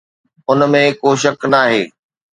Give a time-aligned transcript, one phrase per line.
[0.49, 1.81] ان ۾ ڪو شڪ ناهي.